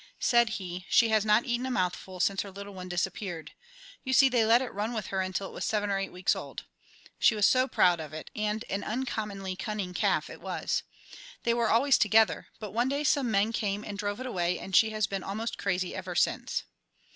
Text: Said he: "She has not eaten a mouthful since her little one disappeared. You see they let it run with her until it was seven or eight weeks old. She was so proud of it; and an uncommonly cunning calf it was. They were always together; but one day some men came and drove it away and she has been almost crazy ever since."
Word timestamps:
Said 0.17 0.49
he: 0.57 0.87
"She 0.89 1.09
has 1.09 1.23
not 1.23 1.45
eaten 1.45 1.67
a 1.67 1.69
mouthful 1.69 2.19
since 2.19 2.41
her 2.41 2.49
little 2.49 2.73
one 2.73 2.89
disappeared. 2.89 3.51
You 4.03 4.13
see 4.13 4.29
they 4.29 4.43
let 4.43 4.59
it 4.63 4.73
run 4.73 4.93
with 4.93 5.05
her 5.13 5.21
until 5.21 5.45
it 5.45 5.53
was 5.53 5.63
seven 5.63 5.91
or 5.91 5.99
eight 5.99 6.11
weeks 6.11 6.35
old. 6.35 6.63
She 7.19 7.35
was 7.35 7.45
so 7.45 7.67
proud 7.67 7.99
of 7.99 8.11
it; 8.11 8.31
and 8.35 8.65
an 8.67 8.83
uncommonly 8.83 9.55
cunning 9.55 9.93
calf 9.93 10.27
it 10.27 10.41
was. 10.41 10.81
They 11.43 11.53
were 11.53 11.69
always 11.69 11.99
together; 11.99 12.47
but 12.59 12.71
one 12.71 12.89
day 12.89 13.03
some 13.03 13.29
men 13.29 13.51
came 13.53 13.83
and 13.83 13.95
drove 13.95 14.19
it 14.19 14.25
away 14.25 14.57
and 14.57 14.75
she 14.75 14.89
has 14.89 15.05
been 15.05 15.21
almost 15.21 15.59
crazy 15.59 15.93
ever 15.93 16.15
since." 16.15 16.63